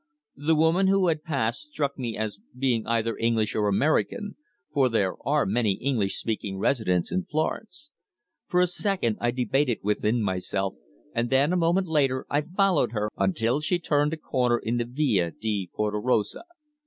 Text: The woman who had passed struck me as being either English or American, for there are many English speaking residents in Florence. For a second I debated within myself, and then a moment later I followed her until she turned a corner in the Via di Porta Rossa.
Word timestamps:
The 0.37 0.55
woman 0.55 0.87
who 0.87 1.09
had 1.09 1.21
passed 1.23 1.69
struck 1.69 1.99
me 1.99 2.17
as 2.17 2.39
being 2.57 2.87
either 2.87 3.15
English 3.19 3.53
or 3.53 3.67
American, 3.67 4.35
for 4.73 4.89
there 4.89 5.13
are 5.27 5.45
many 5.45 5.73
English 5.73 6.15
speaking 6.19 6.57
residents 6.57 7.11
in 7.11 7.25
Florence. 7.25 7.91
For 8.47 8.61
a 8.61 8.65
second 8.65 9.17
I 9.21 9.29
debated 9.29 9.77
within 9.83 10.23
myself, 10.23 10.73
and 11.13 11.29
then 11.29 11.53
a 11.53 11.55
moment 11.55 11.85
later 11.85 12.25
I 12.31 12.41
followed 12.41 12.93
her 12.93 13.11
until 13.15 13.59
she 13.59 13.77
turned 13.77 14.11
a 14.11 14.17
corner 14.17 14.57
in 14.57 14.77
the 14.77 14.85
Via 14.85 15.33
di 15.39 15.69
Porta 15.71 15.99
Rossa. 15.99 16.45